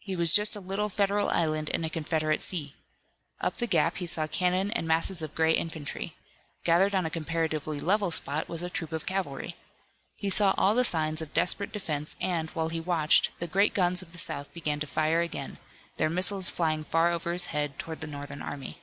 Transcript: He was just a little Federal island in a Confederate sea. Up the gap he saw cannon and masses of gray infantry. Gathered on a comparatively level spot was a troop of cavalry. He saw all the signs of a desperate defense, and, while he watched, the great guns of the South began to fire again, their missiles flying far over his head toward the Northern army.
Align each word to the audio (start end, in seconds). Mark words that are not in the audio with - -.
He 0.00 0.16
was 0.16 0.34
just 0.34 0.54
a 0.54 0.60
little 0.60 0.90
Federal 0.90 1.30
island 1.30 1.70
in 1.70 1.82
a 1.82 1.88
Confederate 1.88 2.42
sea. 2.42 2.74
Up 3.40 3.56
the 3.56 3.66
gap 3.66 3.96
he 3.96 4.06
saw 4.06 4.26
cannon 4.26 4.70
and 4.72 4.86
masses 4.86 5.22
of 5.22 5.34
gray 5.34 5.54
infantry. 5.54 6.14
Gathered 6.62 6.94
on 6.94 7.06
a 7.06 7.10
comparatively 7.10 7.80
level 7.80 8.10
spot 8.10 8.50
was 8.50 8.62
a 8.62 8.68
troop 8.68 8.92
of 8.92 9.06
cavalry. 9.06 9.56
He 10.18 10.28
saw 10.28 10.52
all 10.58 10.74
the 10.74 10.84
signs 10.84 11.22
of 11.22 11.30
a 11.30 11.32
desperate 11.32 11.72
defense, 11.72 12.16
and, 12.20 12.50
while 12.50 12.68
he 12.68 12.80
watched, 12.80 13.30
the 13.38 13.46
great 13.46 13.72
guns 13.72 14.02
of 14.02 14.12
the 14.12 14.18
South 14.18 14.52
began 14.52 14.78
to 14.80 14.86
fire 14.86 15.22
again, 15.22 15.56
their 15.96 16.10
missiles 16.10 16.50
flying 16.50 16.84
far 16.84 17.10
over 17.10 17.32
his 17.32 17.46
head 17.46 17.78
toward 17.78 18.02
the 18.02 18.06
Northern 18.06 18.42
army. 18.42 18.78